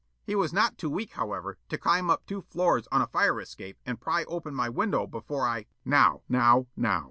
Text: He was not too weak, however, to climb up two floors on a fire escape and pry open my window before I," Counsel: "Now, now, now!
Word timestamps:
He 0.23 0.33
was 0.33 0.51
not 0.51 0.79
too 0.79 0.89
weak, 0.89 1.11
however, 1.11 1.59
to 1.69 1.77
climb 1.77 2.09
up 2.09 2.25
two 2.25 2.41
floors 2.41 2.87
on 2.91 3.03
a 3.03 3.07
fire 3.07 3.39
escape 3.39 3.77
and 3.85 4.01
pry 4.01 4.23
open 4.23 4.55
my 4.55 4.67
window 4.67 5.05
before 5.05 5.45
I," 5.47 5.65
Counsel: 5.83 5.85
"Now, 5.85 6.23
now, 6.27 6.67
now! 6.75 6.99